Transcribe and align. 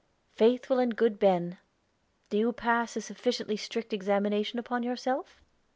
"Faithful 0.33 0.79
and 0.79 0.95
good 0.95 1.19
Ben, 1.19 1.59
do 2.31 2.37
you 2.39 2.51
pass 2.51 2.95
a 2.95 3.01
sufficiently 3.01 3.55
strict 3.55 3.93
examination 3.93 4.57
upon 4.57 4.81
yourself? 4.81 5.43